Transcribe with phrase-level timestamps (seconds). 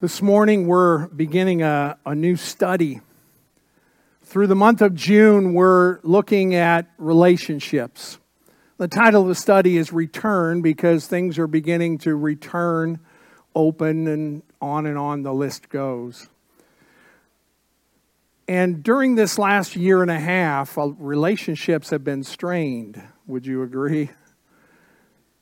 [0.00, 3.00] This morning, we're beginning a, a new study.
[4.22, 8.20] Through the month of June, we're looking at relationships.
[8.76, 13.00] The title of the study is Return because things are beginning to return,
[13.56, 16.28] open, and on and on the list goes.
[18.46, 23.02] And during this last year and a half, uh, relationships have been strained.
[23.26, 24.10] Would you agree?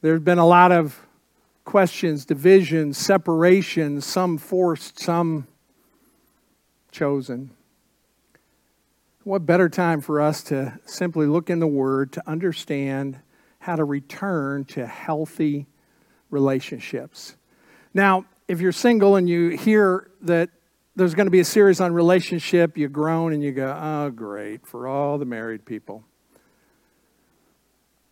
[0.01, 1.06] There's been a lot of
[1.67, 5.47] questions, divisions, separations, some forced, some
[6.93, 7.51] chosen.
[9.25, 13.19] What better time for us to simply look in the Word to understand
[13.59, 15.67] how to return to healthy
[16.31, 17.37] relationships?
[17.93, 20.51] Now, if you're single and you hear that
[20.95, 24.65] there's going to be a series on relationship, you groan and you go, oh, great,
[24.65, 26.05] for all the married people.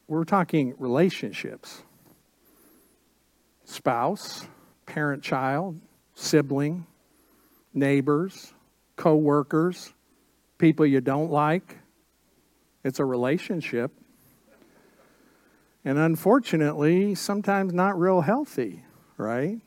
[0.09, 1.83] We're talking relationships
[3.65, 4.47] spouse,
[4.87, 5.81] parent child,
[6.15, 6.87] sibling,
[7.73, 8.55] neighbors,
[8.97, 9.93] co workers,
[10.59, 11.79] people you don't like.
[12.84, 13.93] It's a relationship.
[15.84, 18.84] And unfortunately, sometimes not real healthy,
[19.17, 19.59] right?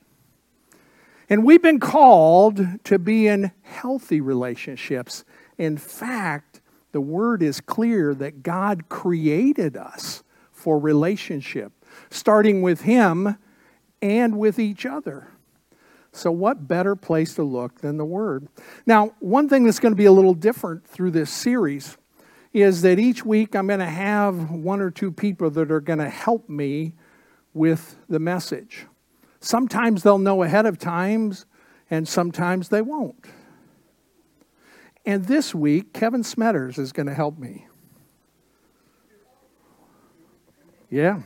[1.30, 5.26] And we've been called to be in healthy relationships.
[5.58, 6.61] In fact,
[6.92, 11.72] the word is clear that God created us for relationship,
[12.09, 13.38] starting with Him
[14.02, 15.30] and with each other.
[16.12, 18.48] So, what better place to look than the Word?
[18.86, 21.98] Now, one thing that's going to be a little different through this series
[22.54, 26.00] is that each week I'm going to have one or two people that are going
[26.00, 26.94] to help me
[27.54, 28.88] with the message.
[29.39, 31.45] Sometimes they'll know ahead of times,
[31.89, 33.26] and sometimes they won't.
[35.06, 37.67] And this week, Kevin Smetters is going to help me.
[40.89, 41.22] Yeah.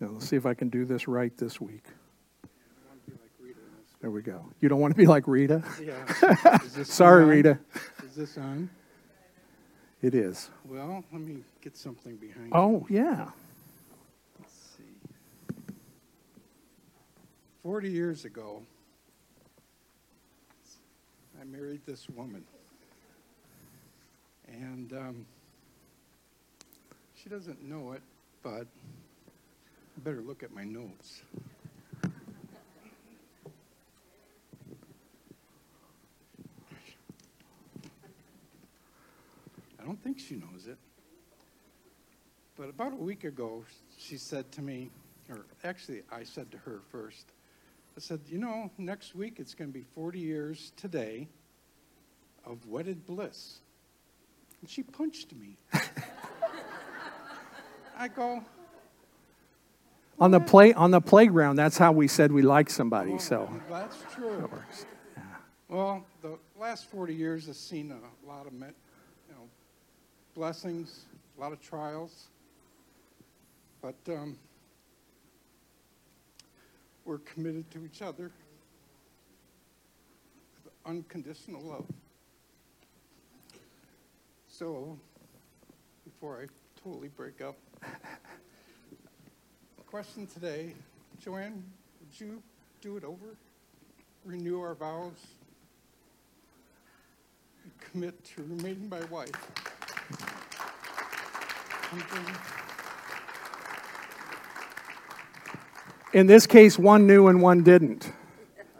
[0.00, 1.84] Let's see if I can do this right this week.
[4.00, 4.44] There we go.
[4.60, 5.62] You don't want to be like Rita?
[5.84, 6.58] Yeah.
[6.84, 7.58] Sorry, Rita.
[8.04, 8.70] Is this on?
[10.00, 10.50] It is.
[10.64, 12.52] Well, let me get something behind.
[12.54, 13.30] Oh, yeah.
[14.38, 15.64] Let's see.
[17.64, 18.62] Forty years ago,
[21.40, 22.44] I married this woman,
[24.46, 25.26] and um,
[27.20, 28.02] she doesn't know it,
[28.44, 28.66] but
[29.98, 31.22] better look at my notes.
[39.80, 40.78] I don't think she knows it.
[42.56, 43.64] But about a week ago,
[43.96, 44.90] she said to me,
[45.28, 47.32] or actually, I said to her first,
[47.96, 51.28] I said, You know, next week it's going to be 40 years today
[52.44, 53.58] of wedded bliss.
[54.60, 55.56] And she punched me.
[57.96, 58.44] I go,
[60.20, 63.10] On the play on the playground, that's how we said we like somebody.
[63.10, 64.50] well, So that's true.
[65.68, 68.60] Well, the last 40 years has seen a lot of you
[69.30, 69.48] know,
[70.34, 71.04] blessings,
[71.36, 72.28] a lot of trials.
[73.80, 74.36] But um,
[77.04, 78.32] we're committed to each other
[80.64, 81.86] with unconditional love.
[84.48, 84.98] So,
[86.04, 86.46] before I
[86.82, 87.56] totally break up,
[89.90, 90.74] question today
[91.18, 91.64] Joanne,
[92.00, 92.42] would you
[92.82, 93.36] do it over?
[94.26, 95.14] Renew our vows?
[97.80, 99.30] Commit to remaining my wife?
[106.12, 108.12] In this case, one knew and one didn't.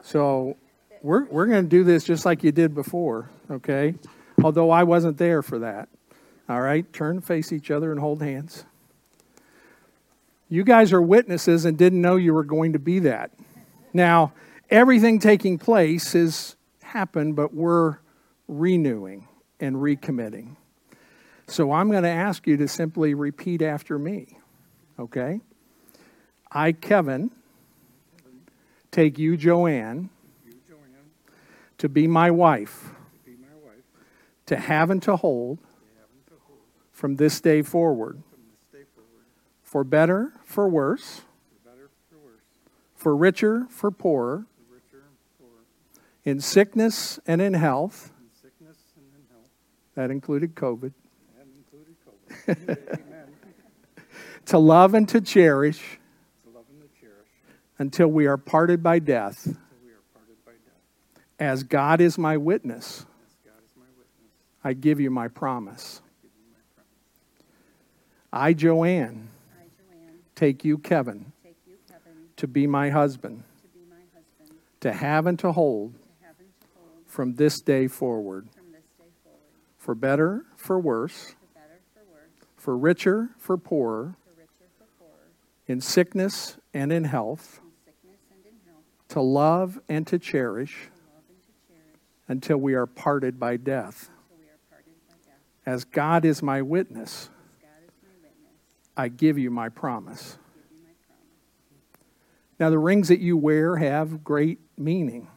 [0.03, 0.59] So
[1.01, 3.95] we're we're going to do this just like you did before, okay?
[4.45, 5.89] Although I wasn't there for that.
[6.51, 8.67] All right, turn, face each other, and hold hands.
[10.49, 13.33] You guys are witnesses and didn't know you were going to be that.
[13.93, 14.33] Now,
[14.71, 17.99] everything taking place has happened, but we're
[18.47, 19.29] renewing
[19.61, 20.57] and recommitting.
[21.47, 24.39] So I'm going to ask you to simply repeat after me,
[24.99, 25.41] okay?
[26.51, 27.31] I, Kevin,
[28.91, 30.11] take you, Joanne,
[31.79, 32.91] to be my wife,
[34.47, 35.59] to have and to hold
[36.91, 39.25] from this day forward, from this day forward,
[39.69, 42.41] for better, for worse, for better, for worse,
[42.95, 45.05] for richer, for poorer, richer,
[45.39, 45.45] for
[46.25, 48.11] in sickness and in health.
[48.19, 49.51] in sickness and in health,
[49.95, 50.93] That included COVID.
[51.39, 52.79] and included COVID.
[54.47, 55.99] To love and to cherish
[57.79, 60.83] until we are parted by death, until we are parted by death.
[61.39, 63.01] as God is my witness.
[63.01, 63.05] Is
[63.77, 64.33] my witness,
[64.65, 66.01] I give my promise.
[66.01, 68.33] I give you my promise.
[68.33, 69.29] I, Joanne,
[70.39, 74.93] take you, Kevin, take you, Kevin, to be my husband, to be my husband, to
[74.93, 79.11] have and to hold to and to hold from this day forward, from this day
[79.25, 79.41] forward,
[79.79, 84.85] for better, for worse, for better, for worse, for richer, for poorer, for richer, for
[85.05, 85.27] poorer,
[85.67, 90.71] in sickness and in health, in sickness and in health, to love and to cherish
[90.73, 90.91] cherish,
[92.29, 94.09] until we are parted by death.
[94.09, 95.43] until we are parted by death.
[95.67, 97.29] As God is my witness, As
[97.61, 98.55] God is my witness,
[98.99, 100.37] I give you my promise.
[102.59, 105.29] Now, the rings that you wear have great meaning.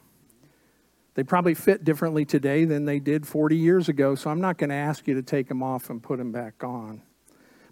[1.13, 4.71] They probably fit differently today than they did 40 years ago, so I'm not going
[4.71, 7.03] to ask you to take them off and put them back on.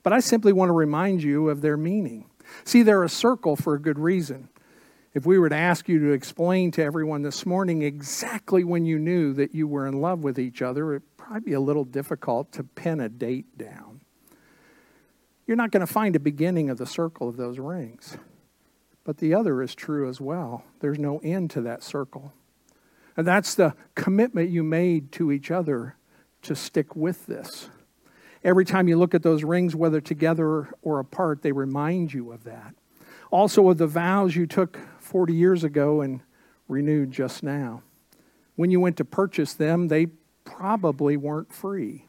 [0.04, 2.30] But I simply want to remind you of their meaning.
[2.64, 4.50] See, they're a circle for a good reason.
[5.16, 9.00] If we were to ask you to explain to everyone this morning exactly when you
[9.00, 12.52] knew that you were in love with each other, it'd probably be a little difficult
[12.52, 13.89] to pin a date down.
[15.50, 18.18] You're not going to find a beginning of the circle of those rings.
[19.04, 20.64] But the other is true as well.
[20.80, 22.34] There's no end to that circle.
[23.18, 25.96] And that's the commitment you made to each other
[26.44, 27.68] to stick with this.
[28.44, 32.44] Every time you look at those rings, whether together or apart, they remind you of
[32.44, 32.76] that.
[33.32, 36.22] Also, of the vows you took 40 years ago and
[36.68, 37.82] renewed just now.
[38.56, 40.10] When you went to purchase them, they
[40.46, 42.06] probably weren't free.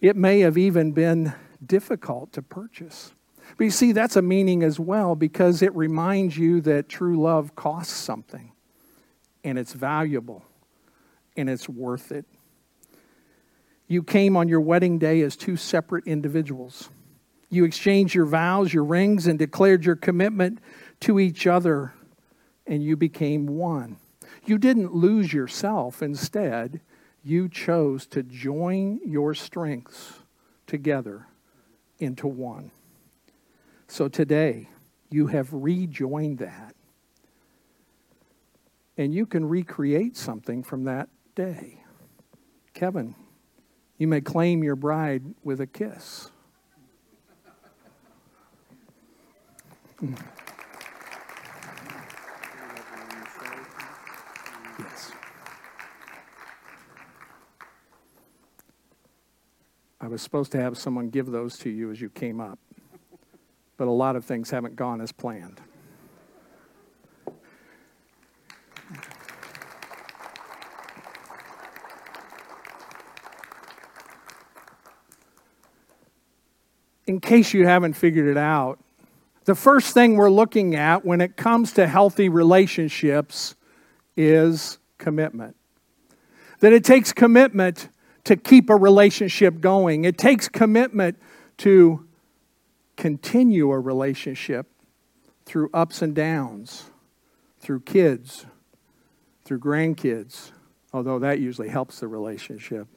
[0.00, 1.32] It may have even been
[1.66, 3.12] difficult to purchase.
[3.56, 7.54] But you see, that's a meaning as well because it reminds you that true love
[7.54, 8.52] costs something
[9.42, 10.42] and it's valuable
[11.36, 12.24] and it's worth it.
[13.86, 16.88] You came on your wedding day as two separate individuals.
[17.50, 20.58] You exchanged your vows, your rings, and declared your commitment
[21.00, 21.92] to each other,
[22.66, 23.98] and you became one.
[24.46, 26.02] You didn't lose yourself.
[26.02, 26.80] Instead,
[27.22, 30.20] you chose to join your strengths
[30.66, 31.26] together
[31.98, 32.70] into one.
[33.86, 34.68] So today,
[35.10, 36.74] you have rejoined that.
[38.96, 41.82] And you can recreate something from that day.
[42.74, 43.14] Kevin,
[43.98, 46.30] you may claim your bride with a kiss.
[50.02, 50.18] Mm.
[54.78, 55.12] Yes.
[60.04, 62.58] I was supposed to have someone give those to you as you came up,
[63.78, 65.62] but a lot of things haven't gone as planned.
[77.06, 78.78] In case you haven't figured it out,
[79.46, 83.54] the first thing we're looking at when it comes to healthy relationships
[84.18, 85.56] is commitment.
[86.60, 87.88] That it takes commitment
[88.24, 91.18] to keep a relationship going, it takes commitment
[91.58, 92.06] to
[92.96, 94.66] continue a relationship
[95.44, 96.90] through ups and downs,
[97.58, 98.46] through kids,
[99.44, 100.52] through grandkids,
[100.92, 102.88] although that usually helps the relationship,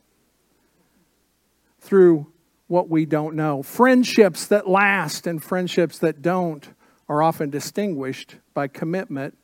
[1.80, 2.32] through
[2.68, 3.64] what we don't know.
[3.64, 6.70] Friendships that last and friendships that don't
[7.10, 9.38] are often distinguished by commitment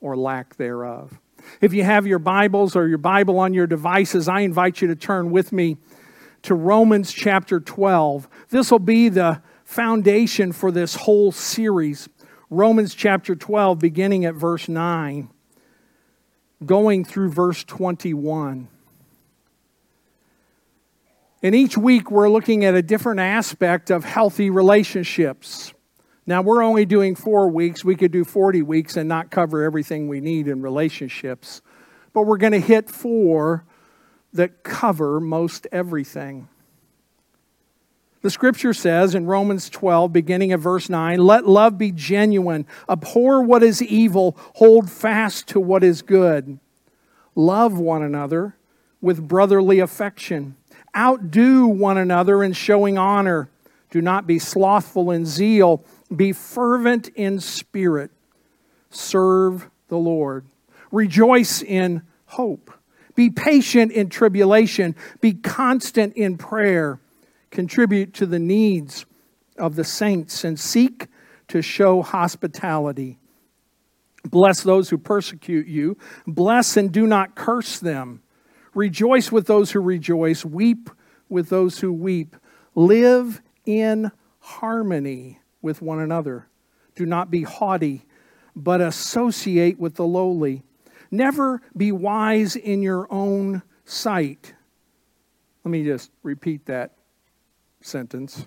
[0.00, 1.18] or lack thereof.
[1.60, 4.96] If you have your Bibles or your Bible on your devices, I invite you to
[4.96, 5.76] turn with me
[6.42, 8.28] to Romans chapter 12.
[8.50, 12.08] This will be the foundation for this whole series.
[12.50, 15.28] Romans chapter 12, beginning at verse 9,
[16.64, 18.68] going through verse 21.
[21.42, 25.72] And each week we're looking at a different aspect of healthy relationships.
[26.26, 27.84] Now, we're only doing four weeks.
[27.84, 31.62] We could do 40 weeks and not cover everything we need in relationships.
[32.12, 33.64] But we're going to hit four
[34.32, 36.48] that cover most everything.
[38.22, 43.40] The scripture says in Romans 12, beginning at verse 9, let love be genuine, abhor
[43.40, 46.58] what is evil, hold fast to what is good.
[47.36, 48.56] Love one another
[49.00, 50.56] with brotherly affection.
[50.96, 53.48] Outdo one another in showing honor.
[53.90, 55.84] Do not be slothful in zeal.
[56.14, 58.10] Be fervent in spirit.
[58.90, 60.46] Serve the Lord.
[60.92, 62.70] Rejoice in hope.
[63.14, 64.94] Be patient in tribulation.
[65.20, 67.00] Be constant in prayer.
[67.50, 69.06] Contribute to the needs
[69.58, 71.06] of the saints and seek
[71.48, 73.18] to show hospitality.
[74.24, 75.96] Bless those who persecute you.
[76.26, 78.22] Bless and do not curse them.
[78.74, 80.44] Rejoice with those who rejoice.
[80.44, 80.90] Weep
[81.28, 82.36] with those who weep.
[82.74, 84.10] Live in
[84.40, 86.46] harmony with one another.
[86.94, 88.06] Do not be haughty,
[88.54, 90.62] but associate with the lowly.
[91.10, 94.54] Never be wise in your own sight.
[95.64, 96.92] Let me just repeat that
[97.80, 98.46] sentence.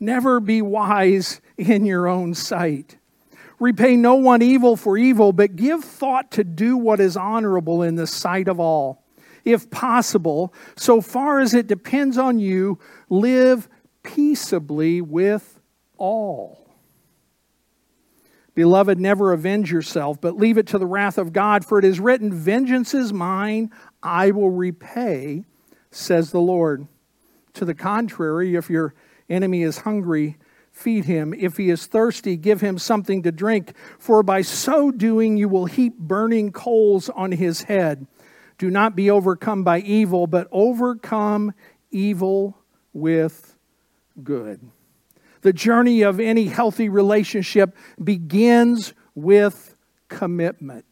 [0.00, 2.96] Never be wise in your own sight.
[3.58, 7.96] Repay no one evil for evil, but give thought to do what is honorable in
[7.96, 9.04] the sight of all.
[9.44, 12.78] If possible, so far as it depends on you,
[13.10, 13.68] live
[14.02, 15.59] peaceably with
[16.00, 16.66] all.
[18.56, 22.00] Beloved, never avenge yourself, but leave it to the wrath of God, for it is
[22.00, 23.70] written, Vengeance is mine,
[24.02, 25.44] I will repay,
[25.92, 26.88] says the Lord.
[27.54, 28.94] To the contrary, if your
[29.28, 30.36] enemy is hungry,
[30.72, 31.32] feed him.
[31.32, 35.66] If he is thirsty, give him something to drink, for by so doing you will
[35.66, 38.06] heap burning coals on his head.
[38.58, 41.54] Do not be overcome by evil, but overcome
[41.90, 42.58] evil
[42.92, 43.56] with
[44.22, 44.60] good.
[45.42, 49.74] The journey of any healthy relationship begins with
[50.08, 50.86] commitment.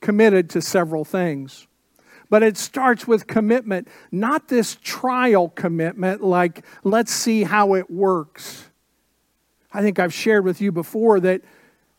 [0.00, 1.66] Committed to several things.
[2.28, 8.70] But it starts with commitment, not this trial commitment like, let's see how it works.
[9.72, 11.42] I think I've shared with you before that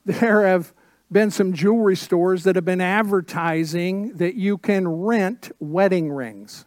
[0.05, 0.73] there have
[1.11, 6.65] been some jewelry stores that have been advertising that you can rent wedding rings.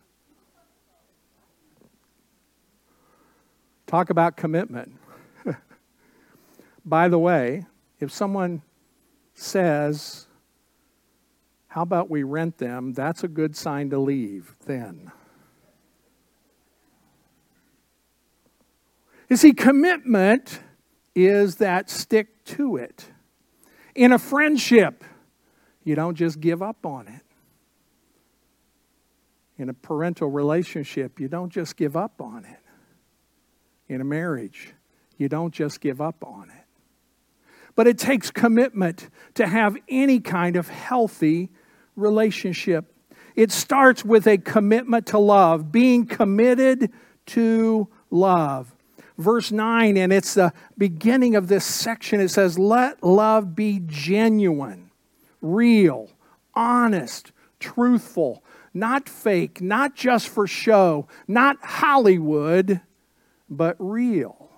[3.86, 4.92] Talk about commitment.
[6.84, 7.66] By the way,
[8.00, 8.62] if someone
[9.34, 10.26] says,
[11.68, 12.92] How about we rent them?
[12.92, 15.12] that's a good sign to leave then.
[19.28, 20.60] You see, commitment
[21.14, 23.06] is that stick to it.
[23.94, 25.02] In a friendship,
[25.82, 27.22] you don't just give up on it.
[29.58, 32.58] In a parental relationship, you don't just give up on it
[33.88, 34.74] in a marriage.
[35.16, 36.64] You don't just give up on it.
[37.74, 41.50] But it takes commitment to have any kind of healthy
[41.94, 42.92] relationship.
[43.34, 46.90] It starts with a commitment to love, being committed
[47.26, 48.74] to love.
[49.18, 54.90] Verse 9, and it's the beginning of this section, it says, Let love be genuine,
[55.40, 56.10] real,
[56.54, 58.42] honest, truthful,
[58.74, 62.82] not fake, not just for show, not Hollywood
[63.48, 64.50] but real.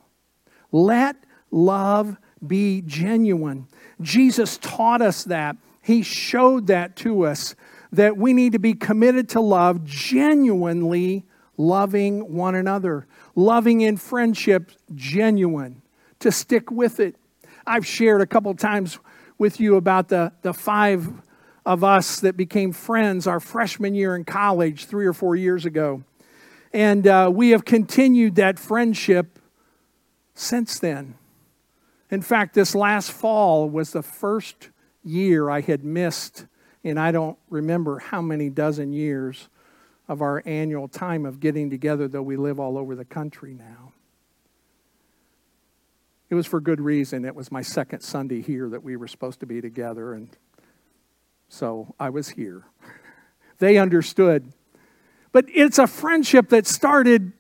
[0.73, 1.16] Let
[1.50, 2.16] love
[2.47, 3.66] be genuine.
[4.00, 5.57] Jesus taught us that.
[5.83, 7.54] He showed that to us
[7.92, 11.25] that we need to be committed to love, genuinely
[11.57, 15.83] loving one another, loving in friendship, genuine,
[16.21, 17.16] to stick with it.
[17.66, 18.99] I've shared a couple times
[19.38, 21.11] with you about the, the five
[21.64, 26.02] of us that became friends our freshman year in college three or four years ago.
[26.73, 29.39] And uh, we have continued that friendship
[30.35, 31.15] since then.
[32.11, 34.71] In fact, this last fall was the first
[35.05, 36.47] year I had missed,
[36.85, 39.49] and I don't remember how many dozen years
[40.09, 43.93] of our annual time of getting together, though we live all over the country now.
[46.31, 47.25] It was for good reason.
[47.25, 50.29] It was my second Sunday here that we were supposed to be together, and
[51.49, 52.65] so I was here.
[53.59, 54.53] they understood
[55.38, 57.33] but it's a friendship that started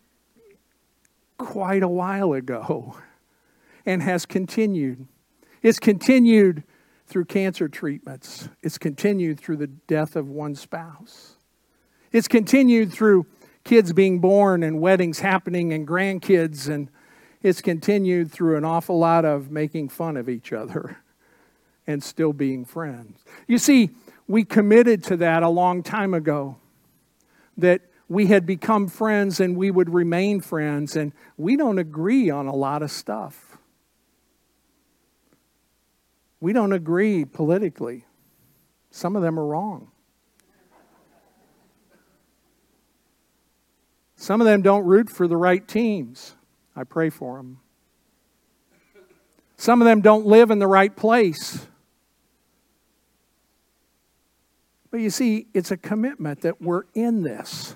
[1.36, 2.96] quite a while ago
[3.84, 5.08] and has continued.
[5.62, 6.62] It's continued
[7.08, 11.38] through cancer treatments, it's continued through the death of one spouse,
[12.12, 13.26] it's continued through
[13.64, 16.90] kids being born and weddings happening and grandkids, and
[17.42, 20.98] it's continued through an awful lot of making fun of each other
[21.84, 23.24] and still being friends.
[23.48, 23.90] You see,
[24.28, 26.58] we committed to that a long time ago
[27.56, 32.46] that we had become friends and we would remain friends, and we don't agree on
[32.46, 33.58] a lot of stuff.
[36.40, 38.06] We don't agree politically.
[38.90, 39.90] Some of them are wrong.
[44.16, 46.34] Some of them don't root for the right teams.
[46.74, 47.60] I pray for them.
[49.56, 51.66] Some of them don't live in the right place.
[54.90, 57.74] But you see, it's a commitment that we're in this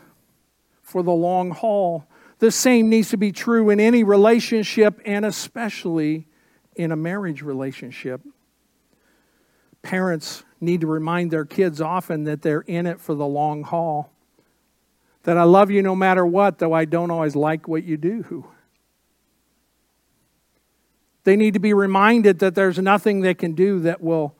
[0.93, 2.07] for the long haul.
[2.39, 6.27] The same needs to be true in any relationship and especially
[6.77, 8.21] in a marriage relationship.
[9.81, 14.13] Parents need to remind their kids often that they're in it for the long haul.
[15.23, 18.47] That I love you no matter what, though I don't always like what you do.
[21.25, 24.35] They need to be reminded that there's nothing they can do that will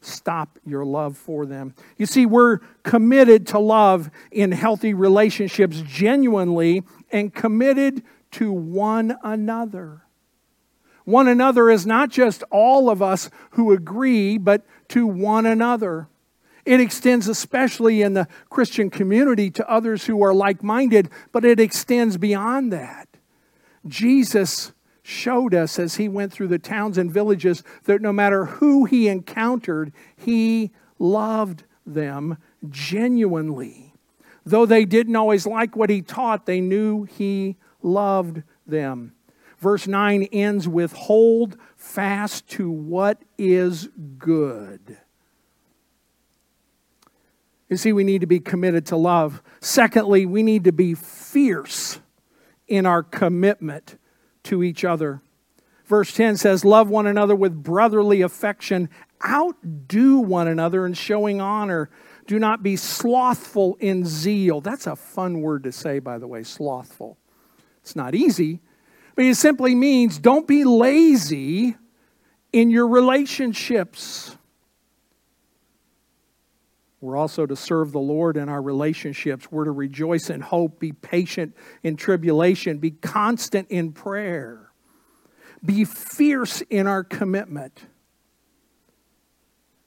[0.00, 1.74] stop your love for them.
[1.96, 8.02] You see, we're committed to love in healthy relationships genuinely and committed
[8.32, 10.02] to one another.
[11.04, 16.08] One another is not just all of us who agree, but to one another.
[16.66, 21.58] It extends especially in the Christian community to others who are like minded, but it
[21.58, 23.08] extends beyond that.
[23.86, 24.72] Jesus
[25.08, 29.08] showed us as he went through the towns and villages that no matter who he
[29.08, 32.36] encountered, he loved them
[32.68, 33.94] genuinely.
[34.44, 39.14] Though they didn't always like what he taught, they knew he loved them.
[39.58, 43.88] Verse 9 ends with hold fast to what is
[44.18, 44.98] good.
[47.70, 49.42] You see, we need to be committed to love.
[49.60, 51.98] Secondly, we need to be fierce
[52.66, 53.96] in our commitment
[54.48, 55.22] to each other.
[55.84, 58.90] Verse 10 says, Love one another with brotherly affection,
[59.26, 61.90] outdo one another in showing honor.
[62.26, 64.60] Do not be slothful in zeal.
[64.60, 67.16] That's a fun word to say, by the way, slothful.
[67.82, 68.60] It's not easy,
[69.14, 71.76] but it simply means don't be lazy
[72.52, 74.36] in your relationships.
[77.00, 79.50] We're also to serve the Lord in our relationships.
[79.52, 84.70] We're to rejoice in hope, be patient in tribulation, be constant in prayer,
[85.64, 87.86] be fierce in our commitment.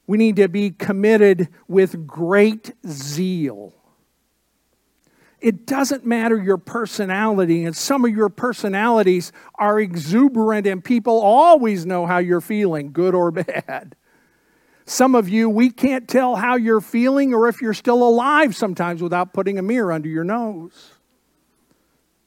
[0.06, 3.74] We need to be committed with great zeal.
[5.40, 11.84] It doesn't matter your personality, and some of your personalities are exuberant, and people always
[11.84, 13.96] know how you're feeling, good or bad.
[14.92, 19.02] Some of you, we can't tell how you're feeling or if you're still alive sometimes
[19.02, 20.92] without putting a mirror under your nose.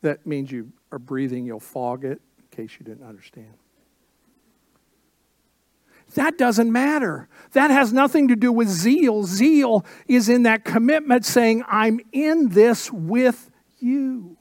[0.01, 3.53] That means you are breathing, you'll fog it, in case you didn't understand.
[6.15, 7.29] That doesn't matter.
[7.51, 9.25] That has nothing to do with zeal.
[9.25, 14.37] Zeal is in that commitment saying, I'm in this with you.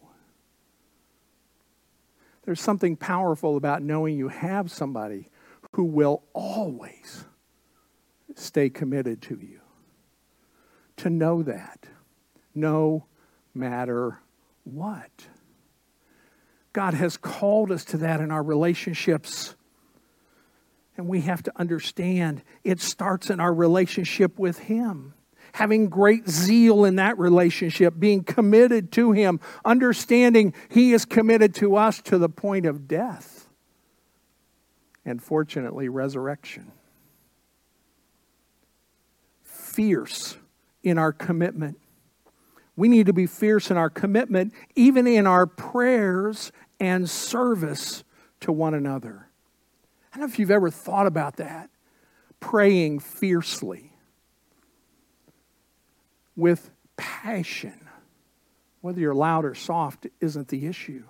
[2.47, 5.29] There's something powerful about knowing you have somebody
[5.73, 7.27] who will always
[8.35, 9.61] stay committed to you.
[10.99, 11.87] To know that,
[12.55, 13.07] no
[13.55, 14.21] matter
[14.65, 15.11] what.
[16.73, 19.55] God has called us to that in our relationships.
[20.97, 25.15] And we have to understand it starts in our relationship with Him.
[25.53, 31.77] Having great zeal in that relationship, being committed to Him, understanding He is committed to
[31.77, 33.45] us to the point of death
[35.05, 36.73] and fortunately, resurrection
[39.75, 40.37] fierce
[40.83, 41.79] in our commitment.
[42.77, 48.05] We need to be fierce in our commitment, even in our prayers and service
[48.41, 49.29] to one another.
[50.13, 51.71] I don't know if you've ever thought about that.
[52.41, 53.93] Praying fiercely
[56.37, 57.89] with passion.
[58.81, 61.05] Whether you're loud or soft isn't the issue.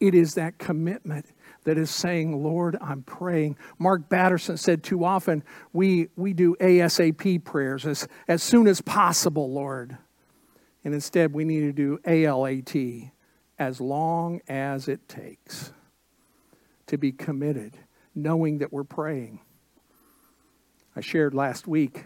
[0.00, 1.26] It is that commitment
[1.64, 3.56] that is saying, Lord, I'm praying.
[3.78, 9.52] Mark Batterson said too often, we, we do ASAP prayers as, as soon as possible,
[9.52, 9.98] Lord.
[10.84, 13.10] And instead, we need to do ALAT,
[13.58, 15.72] as long as it takes
[16.86, 17.78] to be committed,
[18.14, 19.40] knowing that we're praying.
[20.94, 22.04] I shared last week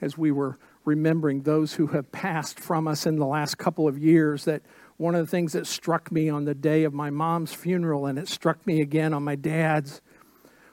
[0.00, 3.98] as we were remembering those who have passed from us in the last couple of
[3.98, 4.62] years that
[5.00, 8.18] one of the things that struck me on the day of my mom's funeral, and
[8.18, 10.02] it struck me again on my dad's,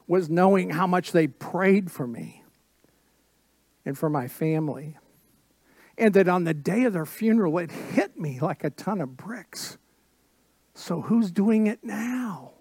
[0.05, 2.43] was knowing how much they prayed for me
[3.85, 4.97] and for my family.
[5.97, 9.15] And that on the day of their funeral, it hit me like a ton of
[9.15, 9.77] bricks.
[10.75, 12.51] So, who's doing it now?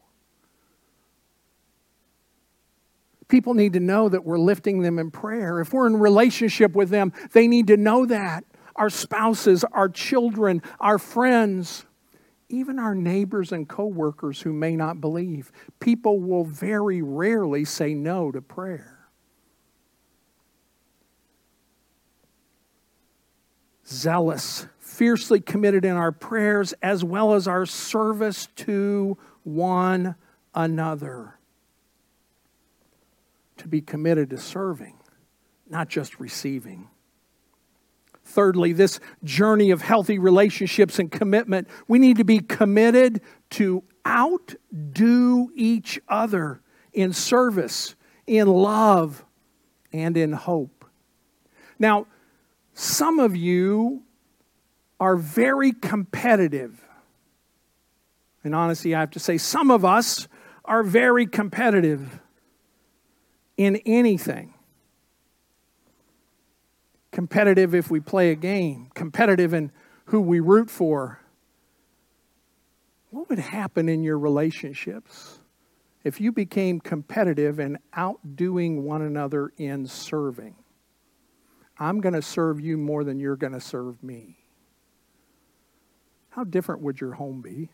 [3.27, 5.61] People need to know that we're lifting them in prayer.
[5.61, 8.45] If we're in relationship with them, they need to know that
[8.77, 11.85] our spouses, our children, our friends,
[12.49, 15.51] even our neighbors and coworkers who may not believe.
[15.81, 18.93] People will very rarely say no to prayer.
[23.87, 30.17] Zealous, fiercely committed in our prayers as well as our service to one
[30.55, 31.39] another.
[33.59, 34.99] To be committed to serving,
[35.69, 36.89] not just receiving.
[38.27, 45.51] Thirdly, this journey of healthy relationships and commitment, we need to be committed to outdo
[45.55, 46.61] each other
[46.93, 47.95] in service,
[48.27, 49.25] in love,
[49.93, 50.85] and in hope.
[51.79, 52.09] Now,
[52.75, 54.03] some of you
[54.99, 56.85] are very competitive.
[58.43, 60.27] And honestly, I have to say, some of us
[60.65, 62.21] are very competitive
[63.57, 64.53] in anything
[67.17, 69.73] competitive if we play a game, competitive in
[70.05, 71.19] who we root for.
[73.09, 75.39] What would happen in your relationships
[76.05, 80.57] if you became competitive and outdoing one another in serving?
[81.79, 84.37] I'm going to serve you more than you're going to serve me.
[86.29, 87.71] How different would your home be?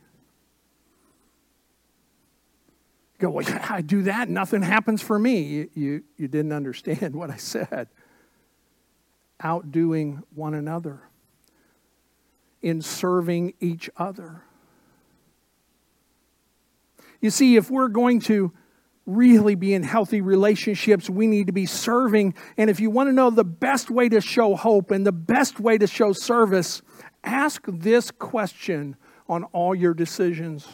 [3.18, 5.42] You go, well, I do that, nothing happens for me.
[5.42, 7.88] You, you, you didn't understand what I said.
[9.42, 11.00] Outdoing one another,
[12.60, 14.42] in serving each other.
[17.20, 18.52] You see, if we're going to
[19.06, 22.34] really be in healthy relationships, we need to be serving.
[22.56, 25.58] And if you want to know the best way to show hope and the best
[25.58, 26.82] way to show service,
[27.24, 28.96] ask this question
[29.28, 30.66] on all your decisions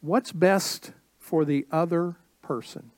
[0.00, 2.92] What's best for the other person?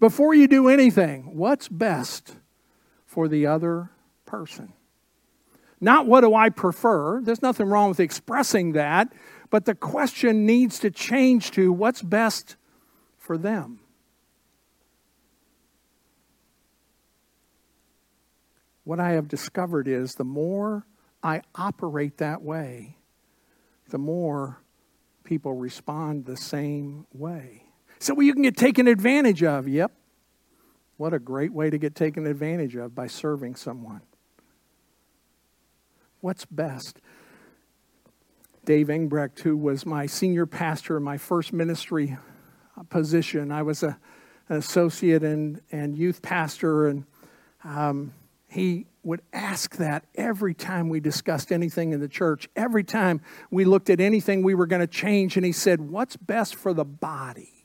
[0.00, 2.36] Before you do anything, what's best
[3.04, 3.90] for the other
[4.26, 4.72] person?
[5.80, 7.20] Not what do I prefer.
[7.20, 9.12] There's nothing wrong with expressing that.
[9.50, 12.56] But the question needs to change to what's best
[13.16, 13.80] for them.
[18.84, 20.86] What I have discovered is the more
[21.22, 22.96] I operate that way,
[23.90, 24.62] the more
[25.24, 27.67] people respond the same way.
[27.98, 29.68] So well, you can get taken advantage of.
[29.68, 29.92] Yep.
[30.96, 34.02] What a great way to get taken advantage of by serving someone.
[36.20, 37.00] What's best?
[38.64, 42.16] Dave Engbrecht, who was my senior pastor in my first ministry
[42.90, 43.50] position.
[43.50, 43.96] I was a,
[44.48, 47.04] an associate and, and youth pastor, and
[47.64, 48.12] um,
[48.48, 53.64] he would ask that every time we discussed anything in the church, every time we
[53.64, 56.84] looked at anything we were going to change, and he said, What's best for the
[56.84, 57.57] body?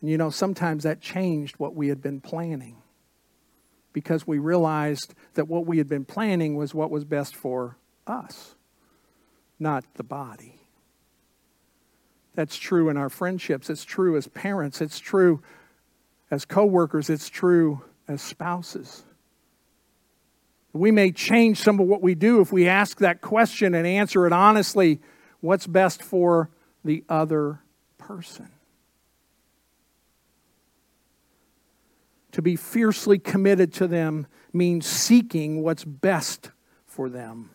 [0.00, 2.76] And you know, sometimes that changed what we had been planning
[3.92, 8.54] because we realized that what we had been planning was what was best for us
[9.58, 10.60] not the body.
[12.34, 13.68] That's true in our friendships.
[13.68, 14.80] It's true as parents.
[14.80, 15.42] It's true
[16.30, 17.10] as coworkers.
[17.10, 19.04] It's true as spouses.
[20.72, 24.26] We may change some of what we do if we ask that question and answer
[24.26, 25.00] it honestly
[25.40, 26.50] what's best for
[26.84, 27.60] the other
[27.96, 28.50] person?
[32.32, 36.50] To be fiercely committed to them means seeking what's best
[36.86, 37.50] for them.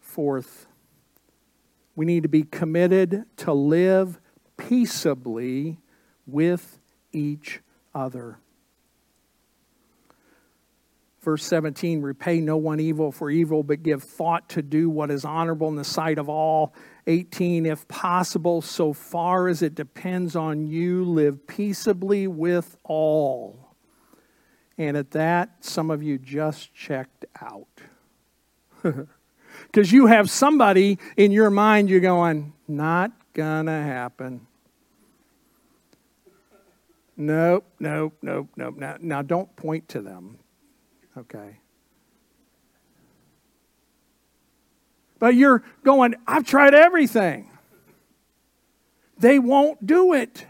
[0.00, 0.66] Fourth,
[1.94, 4.18] we need to be committed to live
[4.56, 5.78] peaceably
[6.26, 6.78] with
[7.12, 7.60] each
[7.94, 8.38] other.
[11.22, 15.24] Verse 17 repay no one evil for evil, but give thought to do what is
[15.24, 16.72] honorable in the sight of all.
[17.06, 23.74] 18 if possible, so far as it depends on you, live peaceably with all.
[24.78, 27.66] And at that, some of you just checked out.
[29.62, 34.46] Because you have somebody in your mind, you're going, not gonna happen.
[37.16, 38.76] Nope, nope, nope, nope.
[38.76, 40.38] Now, now don't point to them,
[41.16, 41.58] okay?
[45.18, 47.50] But you're going, I've tried everything.
[49.18, 50.46] They won't do it.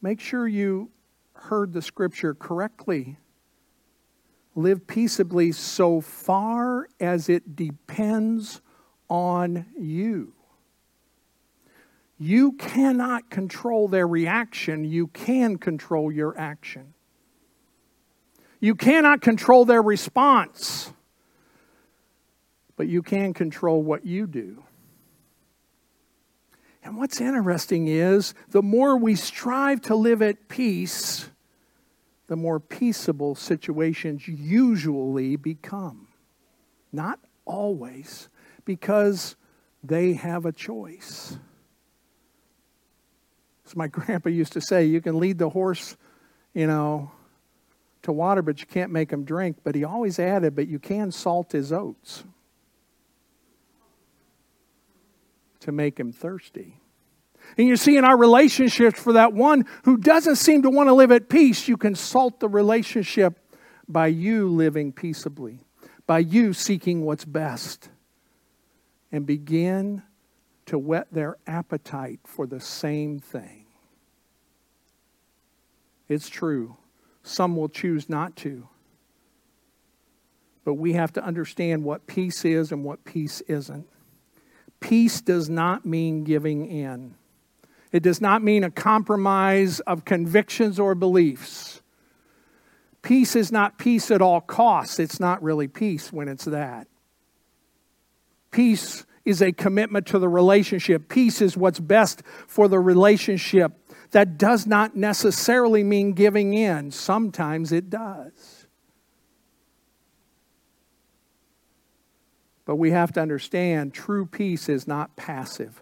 [0.00, 0.90] Make sure you
[1.32, 3.18] heard the scripture correctly
[4.54, 8.60] live peaceably so far as it depends
[9.08, 10.34] on you.
[12.18, 16.94] You cannot control their reaction, you can control your action.
[18.60, 20.92] You cannot control their response,
[22.78, 24.62] but you can control what you do.
[26.84, 31.28] And what's interesting is the more we strive to live at peace,
[32.28, 36.06] the more peaceable situations usually become.
[36.92, 38.28] Not always,
[38.64, 39.34] because
[39.82, 41.36] they have a choice.
[43.66, 45.96] As my grandpa used to say, you can lead the horse,
[46.54, 47.10] you know,
[48.02, 49.56] to water, but you can't make him drink.
[49.64, 52.22] But he always added, but you can salt his oats
[55.68, 56.80] to make him thirsty.
[57.58, 60.94] And you see in our relationships, for that one who doesn't seem to want to
[60.94, 63.38] live at peace, you consult the relationship
[63.86, 65.60] by you living peaceably,
[66.06, 67.90] by you seeking what's best,
[69.12, 70.02] and begin
[70.64, 73.66] to whet their appetite for the same thing.
[76.08, 76.78] It's true.
[77.22, 78.66] Some will choose not to.
[80.64, 83.86] But we have to understand what peace is and what peace isn't.
[84.88, 87.14] Peace does not mean giving in.
[87.92, 91.82] It does not mean a compromise of convictions or beliefs.
[93.02, 94.98] Peace is not peace at all costs.
[94.98, 96.86] It's not really peace when it's that.
[98.50, 101.10] Peace is a commitment to the relationship.
[101.10, 103.72] Peace is what's best for the relationship.
[104.12, 108.57] That does not necessarily mean giving in, sometimes it does.
[112.68, 115.80] But we have to understand true peace is not passive.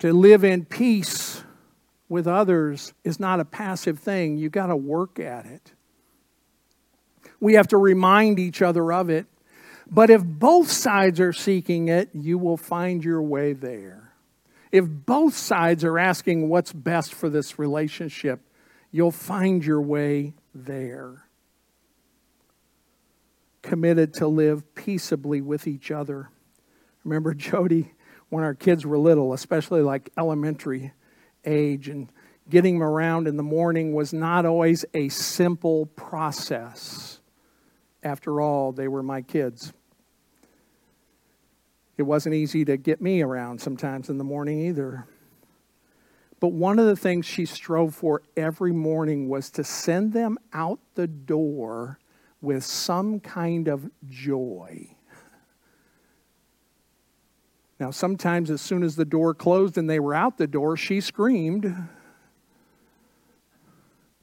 [0.00, 1.44] To live in peace
[2.08, 4.36] with others is not a passive thing.
[4.36, 5.70] You've got to work at it.
[7.38, 9.26] We have to remind each other of it.
[9.88, 14.12] But if both sides are seeking it, you will find your way there.
[14.72, 18.40] If both sides are asking what's best for this relationship,
[18.90, 21.28] you'll find your way there.
[23.62, 26.28] Committed to live peaceably with each other.
[27.04, 27.92] Remember, Jody,
[28.28, 30.92] when our kids were little, especially like elementary
[31.44, 32.10] age, and
[32.48, 37.20] getting them around in the morning was not always a simple process.
[38.02, 39.72] After all, they were my kids.
[41.96, 45.06] It wasn't easy to get me around sometimes in the morning either.
[46.40, 50.80] But one of the things she strove for every morning was to send them out
[50.94, 52.00] the door
[52.42, 54.94] with some kind of joy.
[57.80, 61.00] Now, sometimes as soon as the door closed and they were out the door, she
[61.00, 61.74] screamed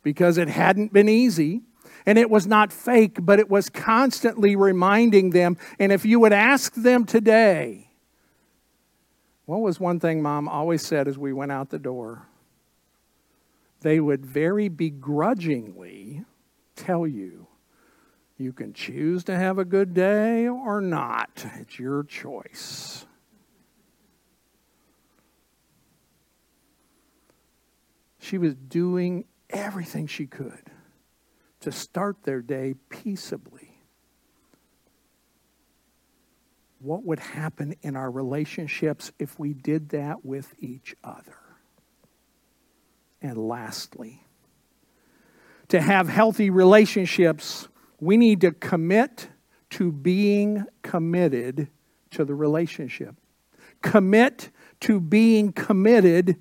[0.03, 1.61] because it hadn't been easy.
[2.05, 5.57] And it was not fake, but it was constantly reminding them.
[5.77, 7.91] And if you would ask them today,
[9.45, 12.27] what was one thing mom always said as we went out the door?
[13.81, 16.23] They would very begrudgingly
[16.75, 17.48] tell you,
[18.39, 21.45] you can choose to have a good day or not.
[21.59, 23.05] It's your choice.
[28.19, 30.71] She was doing everything she could
[31.61, 33.81] to start their day peaceably.
[36.79, 41.37] What would happen in our relationships if we did that with each other?
[43.21, 44.23] And lastly,
[45.67, 47.67] to have healthy relationships,
[47.99, 49.29] we need to commit
[49.71, 51.69] to being committed
[52.11, 53.15] to the relationship.
[53.81, 54.49] Commit
[54.81, 56.37] to being committed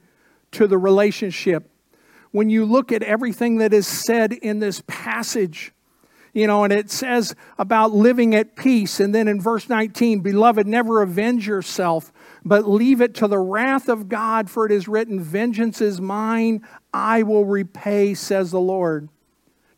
[0.53, 1.71] to the relationship
[2.31, 5.73] when you look at everything that is said in this passage,
[6.33, 9.01] you know, and it says about living at peace.
[9.01, 12.13] And then in verse 19, beloved, never avenge yourself,
[12.45, 16.65] but leave it to the wrath of God, for it is written, Vengeance is mine,
[16.93, 19.09] I will repay, says the Lord.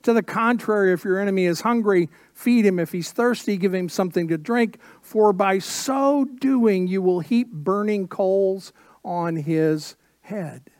[0.02, 2.78] To the contrary, if your enemy is hungry, feed him.
[2.78, 7.52] If he's thirsty, give him something to drink, for by so doing you will heap
[7.52, 8.72] burning coals
[9.04, 10.70] on his head.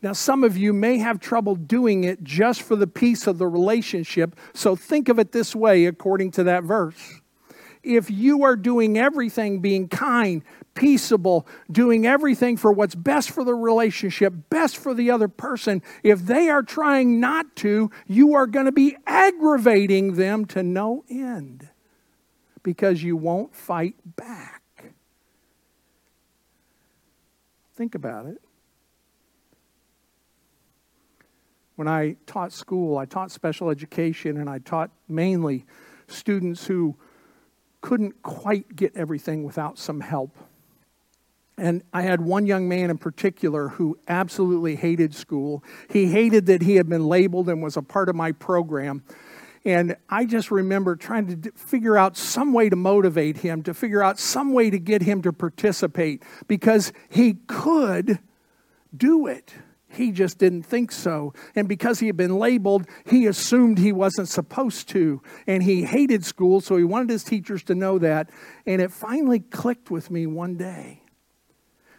[0.00, 3.48] Now, some of you may have trouble doing it just for the peace of the
[3.48, 4.36] relationship.
[4.54, 7.20] So think of it this way, according to that verse.
[7.88, 10.42] If you are doing everything, being kind,
[10.74, 16.20] peaceable, doing everything for what's best for the relationship, best for the other person, if
[16.20, 21.70] they are trying not to, you are going to be aggravating them to no end
[22.62, 24.92] because you won't fight back.
[27.74, 28.42] Think about it.
[31.76, 35.64] When I taught school, I taught special education, and I taught mainly
[36.06, 36.96] students who
[37.80, 40.36] couldn't quite get everything without some help.
[41.56, 45.64] And I had one young man in particular who absolutely hated school.
[45.90, 49.02] He hated that he had been labeled and was a part of my program.
[49.64, 54.02] And I just remember trying to figure out some way to motivate him, to figure
[54.02, 58.20] out some way to get him to participate because he could
[58.96, 59.52] do it.
[59.90, 61.32] He just didn't think so.
[61.54, 65.22] And because he had been labeled, he assumed he wasn't supposed to.
[65.46, 68.30] And he hated school, so he wanted his teachers to know that.
[68.66, 71.02] And it finally clicked with me one day.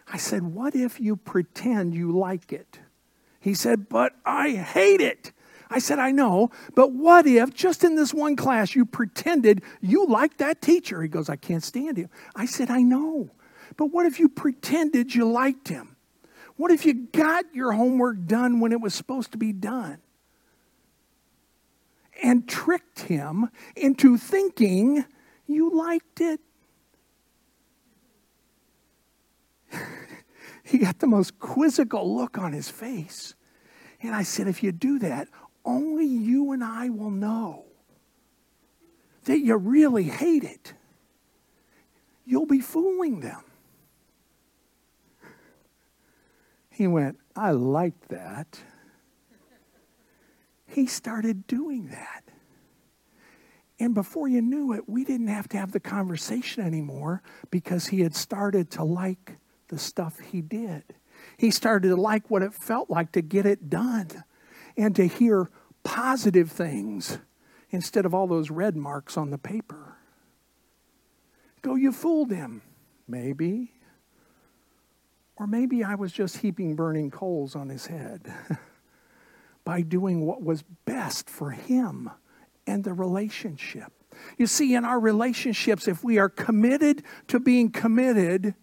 [0.06, 2.78] I said, What if you pretend you like it?
[3.40, 5.32] He said, But I hate it.
[5.72, 10.04] I said, I know, but what if just in this one class you pretended you
[10.04, 11.00] liked that teacher?
[11.00, 12.10] He goes, I can't stand him.
[12.34, 13.30] I said, I know,
[13.76, 15.89] but what if you pretended you liked him?
[16.60, 19.96] What if you got your homework done when it was supposed to be done?
[22.22, 25.06] And tricked him into thinking
[25.46, 26.38] you liked it.
[30.62, 33.34] he got the most quizzical look on his face.
[34.02, 35.28] And I said, if you do that,
[35.64, 37.64] only you and I will know
[39.24, 40.74] that you really hate it.
[42.26, 43.44] You'll be fooling them.
[46.80, 48.58] He went, I like that.
[50.66, 52.24] He started doing that.
[53.78, 58.00] And before you knew it, we didn't have to have the conversation anymore because he
[58.00, 59.36] had started to like
[59.68, 60.84] the stuff he did.
[61.36, 64.08] He started to like what it felt like to get it done
[64.74, 65.50] and to hear
[65.84, 67.18] positive things
[67.68, 69.98] instead of all those red marks on the paper.
[71.60, 72.62] Go, you fooled him.
[73.06, 73.74] Maybe.
[75.40, 78.30] Or maybe I was just heaping burning coals on his head
[79.64, 82.10] by doing what was best for him
[82.66, 83.90] and the relationship.
[84.36, 88.54] You see, in our relationships, if we are committed to being committed,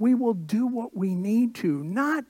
[0.00, 2.24] we will do what we need to, not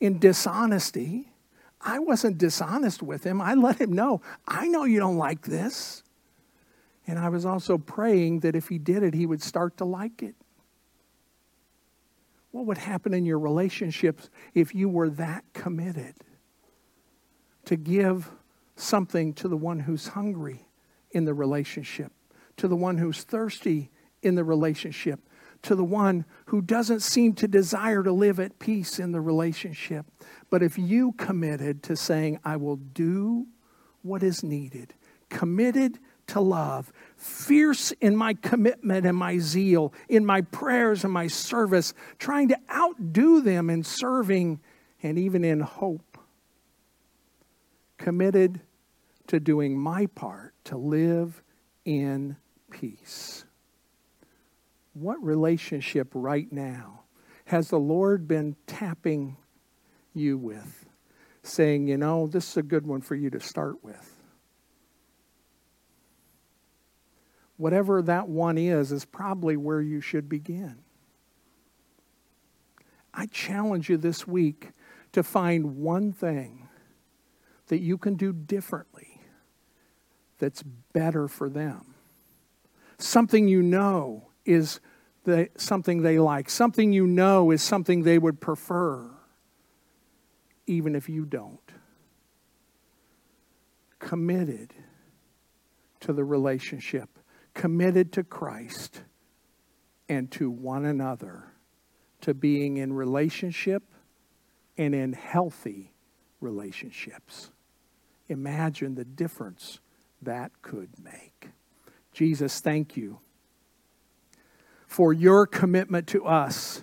[0.00, 1.32] in dishonesty.
[1.80, 3.40] I wasn't dishonest with him.
[3.40, 6.02] I let him know, I know you don't like this.
[7.06, 10.22] And I was also praying that if he did it, he would start to like
[10.22, 10.34] it.
[12.50, 16.14] What would happen in your relationships if you were that committed
[17.66, 18.30] to give
[18.76, 20.68] something to the one who's hungry
[21.12, 22.12] in the relationship,
[22.56, 23.90] to the one who's thirsty
[24.22, 25.20] in the relationship,
[25.62, 30.06] to the one who doesn't seem to desire to live at peace in the relationship?
[30.48, 33.46] But if you committed to saying, I will do
[34.02, 34.94] what is needed,
[35.28, 41.26] committed to love, fierce in my commitment and my zeal, in my prayers and my
[41.26, 44.58] service, trying to outdo them in serving
[45.02, 46.18] and even in hope.
[47.98, 48.62] Committed
[49.26, 51.42] to doing my part to live
[51.84, 52.36] in
[52.70, 53.44] peace.
[54.94, 57.02] What relationship right now
[57.44, 59.36] has the Lord been tapping
[60.14, 60.86] you with,
[61.42, 64.09] saying, you know, this is a good one for you to start with?
[67.60, 70.78] Whatever that one is, is probably where you should begin.
[73.12, 74.70] I challenge you this week
[75.12, 76.68] to find one thing
[77.66, 79.20] that you can do differently
[80.38, 81.94] that's better for them.
[82.96, 84.80] Something you know is
[85.24, 89.10] the, something they like, something you know is something they would prefer,
[90.66, 91.60] even if you don't.
[93.98, 94.72] Committed
[96.00, 97.19] to the relationship
[97.60, 99.02] committed to Christ
[100.08, 101.44] and to one another,
[102.22, 103.82] to being in relationship
[104.78, 105.92] and in healthy
[106.40, 107.50] relationships.
[108.30, 109.78] Imagine the difference
[110.22, 111.50] that could make.
[112.14, 113.18] Jesus, thank you
[114.86, 116.82] for your commitment to us.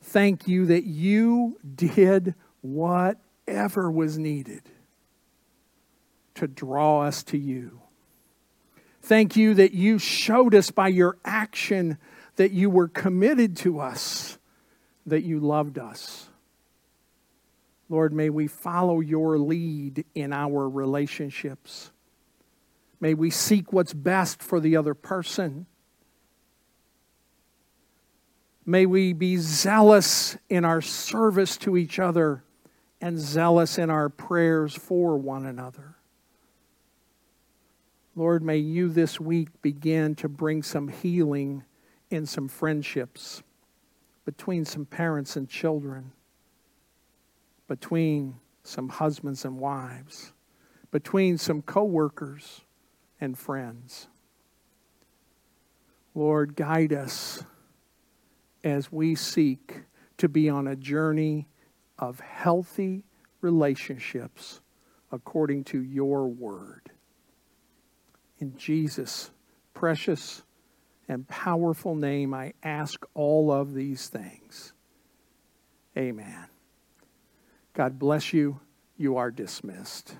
[0.00, 4.62] Thank you that you did whatever was needed
[6.36, 7.80] to draw us to you.
[9.04, 11.98] Thank you that you showed us by your action
[12.36, 14.38] that you were committed to us,
[15.04, 16.30] that you loved us.
[17.90, 21.92] Lord, may we follow your lead in our relationships.
[22.98, 25.66] May we seek what's best for the other person.
[28.64, 32.42] May we be zealous in our service to each other
[33.02, 35.93] and zealous in our prayers for one another.
[38.16, 41.64] Lord, may you this week begin to bring some healing
[42.10, 43.42] in some friendships
[44.24, 46.12] between some parents and children,
[47.66, 50.32] between some husbands and wives,
[50.92, 52.60] between some coworkers
[53.20, 54.06] and friends.
[56.14, 57.42] Lord, guide us
[58.62, 59.82] as we seek
[60.18, 61.48] to be on a journey
[61.98, 63.02] of healthy
[63.40, 64.60] relationships
[65.10, 66.92] according to your word.
[68.38, 69.30] In Jesus'
[69.72, 70.42] precious
[71.08, 74.72] and powerful name, I ask all of these things.
[75.96, 76.46] Amen.
[77.74, 78.60] God bless you.
[78.96, 80.16] You are dismissed.